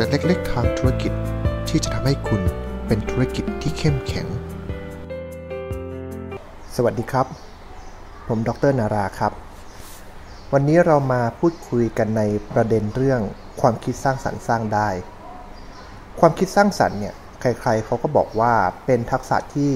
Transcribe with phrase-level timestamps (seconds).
[0.00, 1.12] แต่เล็กๆ ทางธุรกิจ
[1.68, 2.42] ที่จะทำให้คุณ
[2.86, 4.26] เป็นธุรกิจที่เข้มแข็ง
[6.74, 7.26] สวัสดีครับ
[8.28, 9.32] ผมดรนาราครับ
[10.52, 13.20] วันนี้เรามาพูดคุยกันในประเด็นเรื่อง
[13.60, 14.88] ความคิดสร้างสรรค์สร้างได้
[16.20, 18.52] ความคิดสร้างสรรค์เนี่ยใครๆเขาก็บอกว่า
[18.86, 19.72] เป็นทักษะที่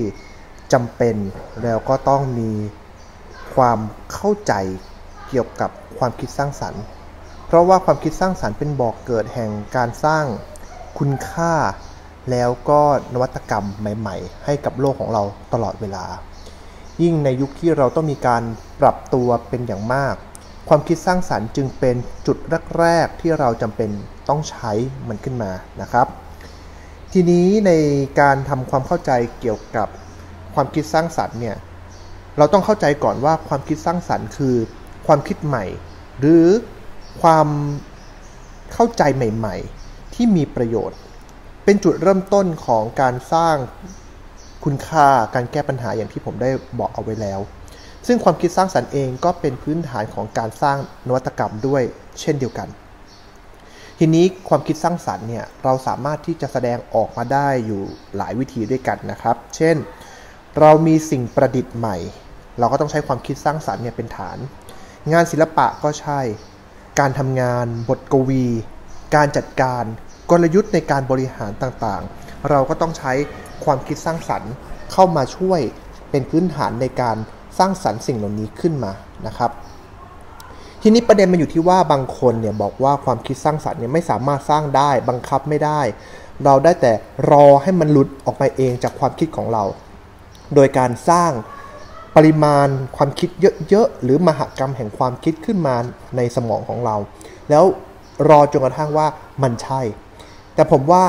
[0.72, 1.16] จำเป็น
[1.62, 2.50] แล้วก็ต้องมี
[3.54, 3.78] ความ
[4.12, 4.52] เข้าใจ
[5.28, 6.82] เกี่ยวกับความคิดสร้างสรรค์
[7.54, 10.24] ราะว่าความคิดสร้างสรรค์เป็นบอกเกิดแห่งการสร้าง
[10.98, 11.54] คุณค่า
[12.30, 12.80] แล้วก็
[13.14, 16.04] นวัตกรรมใหม่ ๆ ให้กับโลกของเราตลอดเวลา
[17.02, 18.42] ยิ่งในยุคที่เราต้องมีการ
[18.80, 20.14] ปรับตัวเป็นอย่างมาก
[20.68, 21.96] ความคิดสร้างสรรค์จึงเป็น
[22.26, 22.36] จุด
[22.78, 23.90] แรกๆที่เราจำเป็น
[24.28, 24.72] ต้องใช้
[25.08, 26.06] มันขึ้นมานะครับ
[27.12, 27.72] ทีนี้ใน
[28.20, 29.10] การทำความเข้าใจ
[29.40, 29.88] เกี่ยวกับ
[30.54, 31.56] ความคิดสร้างสรรค์เนี่ย
[32.38, 34.56] เราต้องเข้าใจก่อนว่าความคิดสร้างสรรค์คือ
[35.06, 35.64] ความคิดใหม่
[36.20, 36.46] หรือ
[37.22, 37.48] ความ
[38.72, 40.98] เข้าใจใหม่ๆ ที่มีประโยชน์
[41.64, 43.56] เป็นจุดเริ่มต้นของการสร้าง
[44.64, 47.40] คุณค่าการแก้ปัญหาอย่างที่ผมได้บอกเอาไว้แล้ว
[48.06, 51.82] ซึ่งความคิดสร้างสรรค์เองก็เป็นพื้นฐานของการสร้างนวัตกรรมด้วย
[52.20, 52.68] เช่นเดียวกัน
[53.98, 57.82] ทีนี้ความคิดสร้างสรรค์เนี่ยเราสามารถที่จะแสดงออกมาได้อยู่
[58.16, 59.76] หลายวิธีด้วยกันนะครับ เช่น
[60.60, 61.96] เรามีสิ่งประดิษฐ์ใหม่
[62.58, 64.38] เราก็ต้องใช้ความคิดสร้างสรรค์เนี่ยเป็นฐาน
[65.12, 66.20] งานศิลปะก็ใช่
[66.98, 68.44] การทำงาน บทกวี
[69.14, 69.82] การจัดการ
[70.30, 73.12] กลยุทธ์ในการบริหารต่างๆ เราก็ต้องใช้
[73.64, 74.52] ความคิดสร้างสรรค์
[74.92, 75.60] เข้ามาช่วย
[76.10, 77.16] เป็นพื้นฐานในการ
[77.58, 78.92] สร้างสรรค์สิ่งเหล่านี้ขึ้นมา
[79.26, 79.50] นะครับ
[80.82, 85.80] ทีนี้ประเด็นมันอยู่ที่ว่าบางคนเนี่ยบอกว่าความคิดสร้างสรรค์เนี่ยไม่สามารถสร้างได้บังคับไม่ได้
[86.44, 86.92] เราได้แต่
[87.30, 89.64] รอให้มันหลุดออกไปเองจากความคิดของเรา
[90.54, 91.30] โดยการสร้าง
[92.16, 93.28] ปริมาณความคิด
[93.68, 95.76] เยอะๆ หรือมหกรรมแห่งความคิดขึ้นมา
[96.16, 96.96] ในสมองของเรา
[97.50, 97.64] แล้ว
[98.28, 99.06] รอจนกระทั่งว่า
[99.42, 99.80] มันใช่
[100.54, 101.04] แต่ผมว่า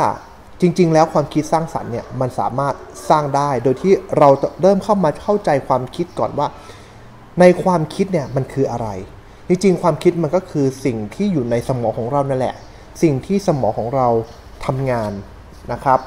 [0.61, 2.75] จริง ๆ แล้วความคิดสร้างสรรค์เนี่ยมันสามารถ
[3.09, 4.29] สร้างได้ โดยที่เรา
[4.61, 6.47] เริ่มเข้ามาเข้าใจความคิดก่อนว่า
[7.39, 8.87] ในความคิดเนี่ยมันคืออะไร
[9.47, 12.55] จริงๆ ความคิดมันก็คือสิ่งที่อยู่ในสมองของเรานั่นแหละ
[13.01, 14.07] สิ่งที่สมองของเรา
[14.65, 15.11] ทำงาน
[15.71, 15.99] นะครับ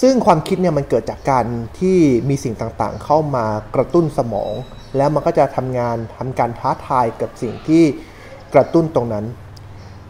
[0.00, 1.46] ซึ่งความคิดเนี่ยมันเกิดจากการ
[1.80, 1.98] ที่
[2.28, 4.52] มีสิ่งต่างๆ เข้ามากระตุ้นสมอง
[4.96, 7.84] แล้วมันก็จะทำงานทำการท้าทายกับสิ่งที่
[8.54, 9.24] กระตุ้นตรงนั้น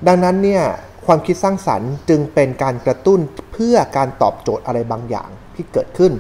[0.06, 0.64] ดังนั้นเนี่ย
[1.06, 3.20] ความคิดสร้างสรรค์จึงเป็นการกระตุ้น
[3.52, 6.12] เพื่อการตอบโจทย์อะไรบางอย่างที่เกิดขึ้น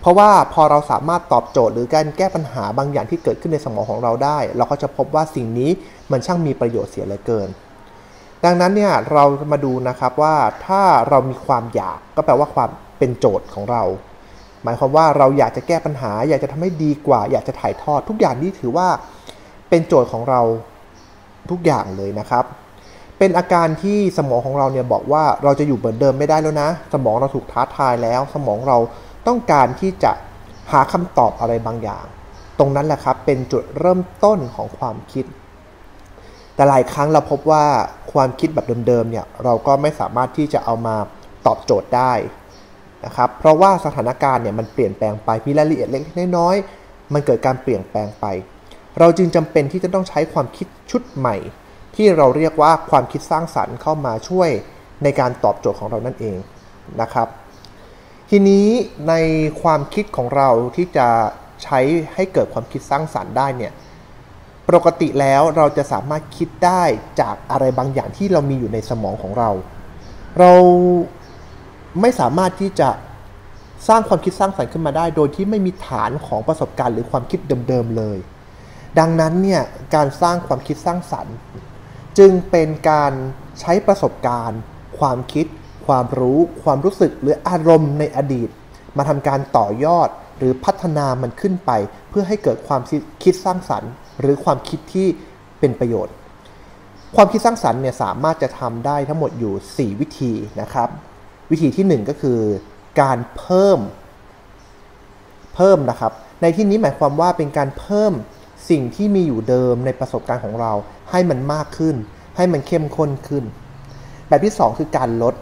[0.00, 5.70] เพราะว่าพอเราสามารถตอบโจทย์หรือการแก้ปัญหาบางอย่างที่เกิดขึ้นในสมองของเราได้ เราก็จะพบว่าสิ่งนี้
[6.10, 7.48] มันช่างมีประโยชน์เสียเหลือเกิน
[8.44, 10.34] ดังนั้นเนี่ยเรามาดูนะครับว่า
[10.66, 13.82] ถ้าเรามีความอยากก็แปลว่าความเป็นโจทย์ของเรา
[14.62, 18.88] หมายความว่าเราอยากจะแก้ปัญหา อยากจะทำให้ดีกว่า อยากจะถ่ายทอดทุกอย่างนี้ถือว่า
[19.68, 20.40] เป็นโจทย์ของเรา
[21.50, 22.44] ทุกอย่างเลยนะครับ
[23.18, 28.78] เป็นอาการที่สมองของเราเนี่ยบอกว่าเราจะอยู่เหมือนเดิมไม่ได้แล้วนะ สมองเราถูกท้าทายแล้ว สมองเรา
[29.26, 30.12] ต้องการที่จะ
[30.72, 32.04] หาคำตอบอะไรบางอย่าง
[32.58, 35.24] ตรงนั้นแหละครับเป็นจุดเริ่มต้นของความคิด
[36.54, 37.64] แต่หลายครั้งเราพบว่า
[38.12, 40.96] ความคิดแบบเดิมๆเนี่ยเราก็ไม่สามารถที่จะเอามา
[41.46, 42.12] ตอบโจทย์ได้
[43.04, 46.02] นะครับเพราะว่าสถานการณ์เนี่ยมันเปลี่ยนแปลงไปมีรายละเอียดเล็ก
[46.38, 48.26] น้อยๆมันเกิดการเปลี่ยนแปลงไป
[48.98, 51.36] เราจึงจำเป็นที่จะต้องใช้ความคิดชุดใหม่
[51.96, 54.50] ที่เราเรียกว่าความคิดสร้างสรรค์เข้ามาช่วย
[55.02, 56.36] ในการตอบโจทย์ของเรานั่นเอง
[57.00, 57.28] นะครับ
[58.30, 58.66] ทีนี้
[59.08, 59.14] ใน
[59.62, 61.08] ความคิดของเราที่จะ
[61.62, 61.80] ใช้
[62.14, 63.72] ให้เกิดความคิดสร้างสรรค์ได้เนี่ย
[64.68, 66.82] ปกติแล้วเราจะสามารถคิดได้
[67.20, 69.50] จากอะไรบางอย่างที่เรามีอยู่ในสมองของเรา
[70.38, 70.52] เรา
[72.00, 72.90] ไม่สามารถที่จะ
[73.88, 78.18] สร้างความคิดสร้างสรรค์ขึ้นมาได้ โดยที่ไม่มีฐานของประสบการณ์หรือความคิดเดิมๆเลย
[78.98, 79.62] ดังนั้นเนี่ย
[79.94, 81.34] การสร้างความคิดสร้างสรรค์
[82.18, 83.12] จึงเป็นการ
[83.60, 84.60] ใช้ประสบการณ์
[84.98, 85.46] ความคิด
[85.86, 88.48] ความรู้ ความรู้สึกหรืออารมณ์ในอดีต
[88.96, 90.08] มาทำการต่อยอด
[90.38, 91.70] หรือพัฒนามันขึ้นไป
[92.08, 92.80] เพื่อให้เกิดความ
[93.22, 95.06] คิดสร้างสรรค์ หรือความคิดที่
[95.60, 96.14] เป็นประโยชน์
[97.16, 100.88] ความคิดสร้างสรรค์เนี่ยสามารถจะทำได้ทั้งหมดอยู่ 4 วิธีนะครับ
[101.50, 102.38] วิธีที่ 1 ก็คือ
[103.00, 103.78] การเพิ่ม
[105.54, 106.12] เพิ่มนะครับ
[106.42, 108.12] ในที่นี้หมายความว่าเป็นการเพิ่ม
[108.70, 110.72] สิ่งที่มีอยู่เดิมในประสบการณ์ของเรา
[111.10, 111.96] ให้มันมากขึ้น
[112.36, 113.44] ให้มันเข้มข้นขึ้น
[114.28, 115.34] แบบที่ 2 คือการลด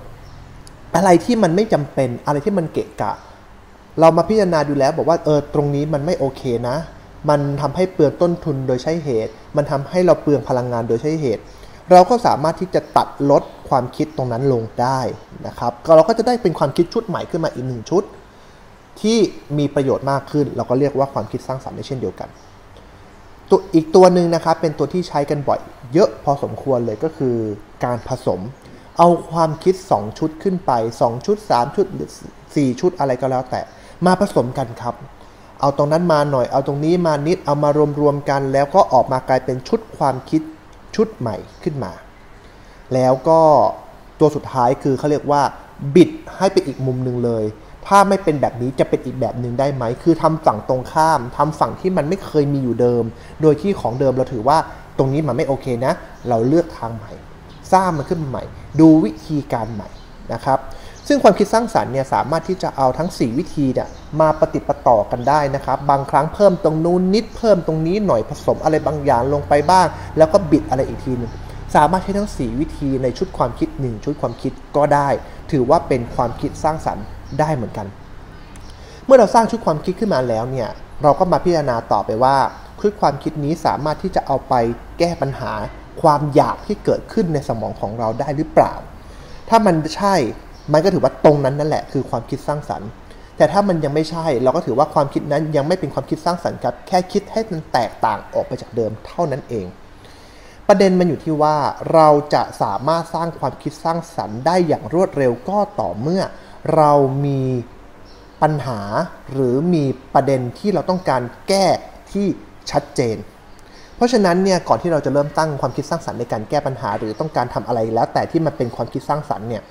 [0.94, 3.12] อะไรที่มันไม่จำเป็นอะไรที่มันเกะกะ
[4.00, 6.76] เรามาพิจารณาดูแล้วบอกว่าเออตรงนี้มันไม่โอเคนะ
[7.28, 11.42] มันทำให้เปลืองต้นทุนโดยใช้เหตุ มันทำให้เราเปลืองพลังงานโดยใช้เหตุ
[11.92, 15.00] เราก็สามารถที่จะตัดลดความคิดตรงนั้นลงได้
[15.46, 18.02] นะครับก็เราก็จะได้เป็นความคิดชุดใหม่ขึ้นมาอีกหนึ่งชุด
[19.00, 19.18] ที่
[19.58, 22.28] มีประโยชน์มากขึ้น เราก็เรียกว่าความคิดสร้างสรรค์ได้เช่นเดียวกัน
[23.50, 25.60] ตัวอีกตัวหนึ่งนะครับเป็นตัวที่ใช้กันบ่อย
[25.92, 27.34] เยอะพอสมควรเลยก็คือ
[27.84, 28.40] การผสม
[28.98, 32.10] เอาความคิด 2 ชุดขึ้นไป 2 ชุด 3 ชุดหรือ
[32.44, 33.60] 4ชุดอะไรก็แล้วแต่
[34.06, 34.94] มาผสมกันครับ
[35.60, 37.70] เอาตรงนั้นมาหน่อยเอาตรงนี้มานิดเอามา
[38.00, 40.42] รวมๆกัน แล้วก็ออกมากลายเป็นชุดความคิด
[40.96, 41.92] ชุดใหม่ขึ้นมา
[42.94, 43.40] แล้วก็
[44.20, 45.42] ตัวสุดท้ายคือเขาเรียกว่า
[45.94, 47.44] บิดให้เป็นอีกมุมหนึ่งเลย
[47.86, 53.04] ถ้าไม่เป็นแบบนี้จะเป็นอีกแบบหนึ่งได้ไหม คือทำฝั่งตรงข้ามทำฝั่งที่มันไม่เคยมีอยู่เดิม
[53.42, 54.58] โดยที่ของเดิมเราถือว่า
[54.98, 55.92] ตรงนี้มันไม่โอเคนะ
[56.28, 57.12] เราเลือกทางใหม่
[57.72, 58.44] สร้างมันขึ้นมาใหม่
[58.80, 59.88] ดูวิธีการใหม่
[60.32, 60.58] นะครับ
[61.12, 63.88] ซึ่งความคิดสร้างสรรค์เนี่ยสามารถที่จะเอาทั้ง 4 วิธีเนี่ย
[64.20, 69.86] มาปฏิปต่อกันได้นะครับ บางครั้งเพิ่มตรงนู้นนิดเพิ่มตรงนี้หน่อยผสมอะไรบางอย่างลงไปบ้าง
[70.18, 71.30] แล้วก็บิดอะไรอีกทีนึง
[71.74, 75.08] สามารถใช้ทั้ง 4 วิธีในชุดความคิด 1 ชุดความคิดก็ได้
[75.50, 77.04] ถือว่าเป็นความคิดสร้างสรรค์
[77.40, 77.86] ได้เหมือนกัน
[79.04, 80.68] เมื่อเราสร้างชุดความคิดขึ้นมาแล้วเนี่ย
[81.02, 82.36] เราก็มาพิจารณาต่อไปว่า
[82.80, 84.54] ชุดความคิดนี้สามารถที่จะเอาไป
[84.98, 85.52] แก้ปัญหา
[86.02, 88.74] ความอยากที่เกิดขึ้นในสมองของเราได้หรือเปล่า
[89.48, 90.16] ถ้ามันใช่
[90.72, 92.88] มันก็ถือว่าตรงนั้นนั่นแหละคือความคิดสร้างสรรค์
[93.36, 99.66] แต่ถ้ามันยังไม่ใช่เราก็ถือว่าความคิดนั้นยังไม่เป็นความคิดสร้างสรรค์ครับแค่คิดให้มันแตกต่างออกไปจากเดิมเท่านั้นเอง
[100.68, 101.56] ประเด็นมันอยู่ที่ว่า
[101.94, 106.22] เราจะสามารถสร้างความคิดสร้างสรรค์ได้อย่างรวดเร็วก็ต่อเมื่อ
[106.76, 106.92] เรา
[107.26, 107.42] มี
[108.42, 108.80] ปัญหา
[109.32, 109.84] หรือมี
[110.14, 111.66] ประเด็นที่เราต้องการแก้
[112.12, 112.26] ที่
[112.70, 113.16] ชัดเจน
[113.96, 119.62] เพราะฉะนั้นเนี่ยก่อนที่เราจะเริ่มตั้งความคิดสร้างสรรค์ในการแก้ปัญหา หรือต้องการทำอะไรแล้วแต่ที่มันเป็นความคิดสร้างสรรค์เนี่ย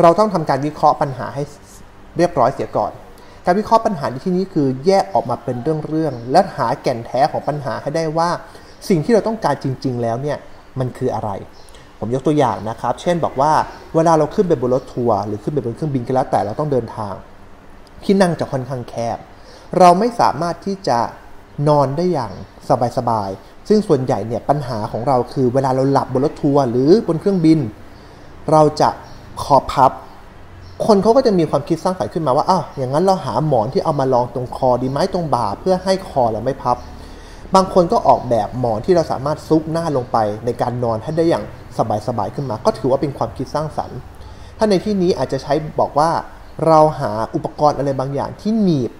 [0.00, 1.42] เราต้องทำการวิเคราะห์ปัญหาให้
[2.16, 2.92] เรียบร้อยเสียก่อน
[3.44, 8.30] การวิเคราะห์ปัญหาในที่นี้คือแยกออกมาเป็นเรื่องๆและหาแก่นแท้ของปัญหาให้ได้ว่า
[8.88, 10.38] สิ่งที่เราต้องการจริง ๆ แล้วเนี่ย
[10.78, 11.30] มันคืออะไร
[11.98, 13.52] ผมยกตัวอย่างนะครับ เช่นบอกว่า
[13.94, 17.14] เวลาเราขึ้นไปบนรถทัวร์หรือขึ้นไปบนเครื่องบินก็แล้วแต่เราต้องเดินทาง
[18.04, 19.18] ที่นั่งจะค่อนข้างแคบ
[19.78, 20.98] เราไม่สามารถที่จะ
[21.68, 22.32] นอนได้อย่าง
[22.98, 27.58] สบายๆ ซึ่งส่วนใหญ่เนี่ยปัญหาของเราคือเวลาเราหลับบนรถทัวร์หรือบนเครื่องบิน
[28.52, 28.90] เราจะ
[29.42, 29.92] คอพับ
[30.86, 36.76] คนเขาก็จะมีความคิดสร้างสรรค์ขึ้นมาว่าอ้าวอย่างนั้นเราหาหมอนที่เอามาลองตรงคอดีไหมตรงบ่าเพื่อให้คอเราไม่พับ
[37.54, 41.44] บางคนก็ออกแบบหมอนที่เราสามารถซุกหน้าลงไปในการนอนให้ได้อย่าง
[42.06, 43.98] สบายๆขึ้นมา ก็ถือว่าเป็นความคิดสร้างสรรค์
[44.58, 46.10] ถ้าในที่นี้อาจจะใช้บอกว่า
[46.66, 48.92] เราหาอุปกรณ์อะไรบางอย่างที่หนีบ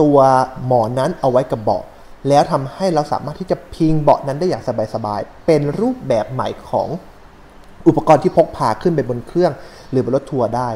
[0.00, 0.18] ตัว
[0.66, 1.82] หมอนนั้นเอาไว้กับเบาะ
[2.28, 4.62] แล้วทำให้เราสามารถที่จะพิงเบาะนั้นได้อย่าง
[4.94, 6.88] สบายๆ เป็นรูปแบบใหม่ของ
[7.88, 9.52] อุปกรณ์ที่พกพาขึ้นไปบนเครื่อง
[9.90, 10.68] หรือบนรถทัวร์ได้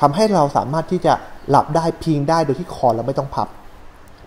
[0.00, 1.12] ทำให้เราสามารถที่จะ
[1.50, 3.48] หลับได้พิงได้โดยที่คอเราไม่ต้องพับ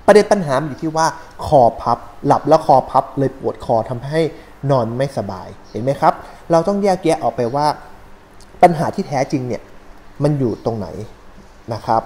[0.06, 1.07] ประเด็นปัญหาอยู่ที่ว่า
[1.45, 4.19] คอพับ หลับแล้วคอพับเลยปวดคอทำให้
[4.71, 6.13] นอนไม่สบายเห็นไหมครับ
[6.51, 7.68] เราต้องแยกแยะออกไปว่า
[8.62, 9.62] ปัญหาที่แท้จริงเนี่ย
[10.24, 10.88] มันอยู่ตรงไหน
[11.74, 12.01] นะครับ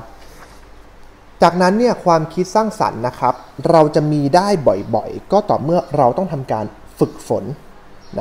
[1.42, 3.34] จากนั้นเนี่ยความคิดสร้างสรรค์นะครับ
[3.72, 4.48] เราจะมีได้
[4.96, 6.66] บ่อยๆ ก็ต่อเมื่อเราต้องทำการ
[7.00, 7.44] ฝึกฝน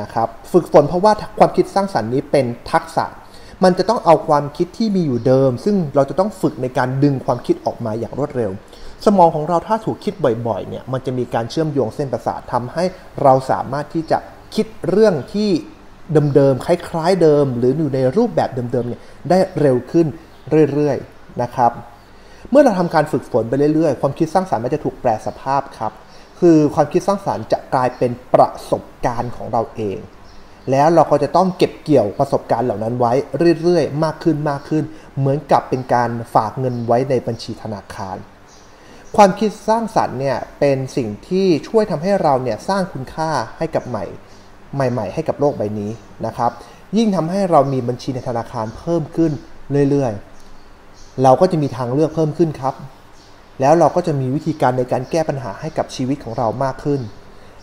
[0.01, 3.05] นะครับฝึกฝนเพราะว่าความคิดสร้างสรรค์นี้เป็นทักษะ
[3.63, 8.51] มันจะต้องเอาความคิดที่มีอยู่เดิม ซึ่งเราจะต้องฝึกในการดึงความคิดออกมาอย่างรวดเร็ว
[9.05, 10.13] สมองของเราถ้าถูกคิด
[10.47, 12.83] บ่อยๆเนี่ยมันจะมีการเชื่อมโยงเส้นประสาททำให้
[13.23, 14.17] เราสามารถที่จะ
[14.55, 15.49] คิดเรื่องที่
[16.35, 20.07] เดิมๆคล้ายๆเดิม หรืออยู่ในรูปแบบเดิมๆเนี่ยได้เร็วขึ้น
[20.73, 21.71] เรื่อยๆนะครับ
[22.51, 25.91] เมื่อเราทำการฝึกฝนไปเรื่อยๆ ความคิดสร้างสรรค์มันจะถูกแปลสภาพครับ
[26.39, 29.97] คือความคิดสร้างสรรค์จะกลายเป็นประสบการณ์ของเราเอง
[30.71, 33.13] แล้วเราก็จะต้องเก็บเกี่ยวประสบการณ์เหล่านั้นไว้
[33.61, 34.83] เรื่อยๆ มากขึ้นมากขึ้น
[35.17, 38.17] เหมือนกับเป็นการฝากเงินไว้ในบัญชีธนาคาร
[39.15, 44.05] ความคิดสร้างสรรค์เนี่ยเป็นสิ่งที่ช่วยทำให้เราเนี่ยสร้างคุณค่าให้กับใหม่
[44.75, 45.91] ใหม่ ๆ ให้กับโลกใบนี้
[46.25, 46.51] นะครับ
[46.97, 49.31] ยิ่งทำให้เรามีบัญชีในธนาคารเพิ่มขึ้น
[49.89, 52.73] เรื่อยๆ เราก็จะมีทางเลือกเพิ่มขึ้นครับ
[53.61, 57.01] แล้วเราก็จะมีวิธีการในการแก้ปัญหาให้กับชีวิตของเรามากขึ้น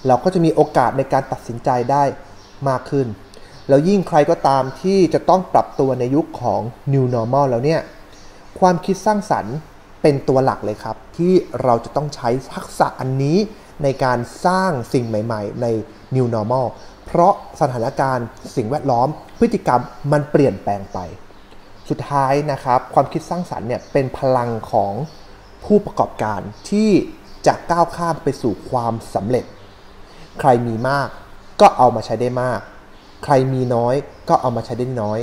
[0.07, 2.05] เราก็จะมีโอกาสในการตัดสินใจได้
[2.69, 3.07] มากขึ้น
[3.69, 6.61] แล้วยิ่งใครก็ตามที่จะต้องปรับตัวในยุคของ
[6.93, 7.81] New Normal แล้วเนี่ย
[8.61, 9.57] ความคิดสร้างสรรค์
[10.03, 11.33] เป็นตัวหลักเลยครับ ที่
[11.63, 13.39] เราจะต้องใช้ทักษะอันนี้
[13.83, 15.67] ในการสร้างสิ่งใหม่ ๆ ใน
[16.17, 16.67] New Normal
[17.07, 19.09] เพราะสถานการณ์สิ่งแวดล้อม
[19.39, 19.81] พฤติกรรม
[20.13, 20.99] มันเปลี่ยนแปลงไป
[21.89, 24.93] สุดท้ายนะครับ ความคิดสร้างสรรค์เนี่ยเป็นพลังของ
[25.65, 26.41] ผู้ประกอบการ
[26.71, 26.91] ที่
[27.47, 29.45] จะก้าวข้ามไปสู่ความสำเร็จ
[30.41, 31.09] ใครมีมาก
[31.61, 32.61] ก็เอามาใช้ได้มาก
[33.25, 33.95] ใครมีน้อย
[34.29, 35.19] ก็เอามาใช้ได้น้อย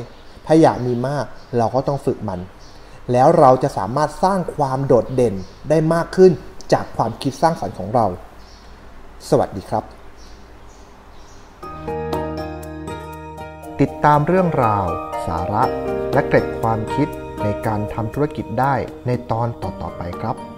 [0.45, 1.25] ถ้าอยากมีมาก
[1.57, 2.39] เราก็ต้องฝึกมัน
[3.11, 5.35] แล้วเราจะสามารถสร้างความโดดเด่น
[5.69, 6.31] ได้มากขึ้น
[6.73, 8.05] จากความคิดสร้างสรรค์ของเรา
[9.29, 9.83] สวัสดีครับ
[13.81, 14.85] ติดตามเรื่องราว
[15.25, 15.63] สาระ
[16.13, 17.07] และเกร็ดความคิด
[17.43, 18.75] ในการทำธุรกิจได้
[19.07, 20.48] ในตอนต่อๆไปครับ